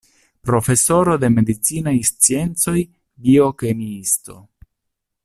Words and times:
Profesoro 0.49 1.17
de 1.23 1.29
medicinaj 1.33 1.93
sciencoj, 2.11 2.75
biokemiisto. 3.27 4.39